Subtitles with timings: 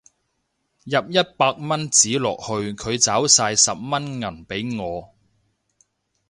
[0.85, 5.13] 入一百蚊紙落去佢找晒十蚊銀俾我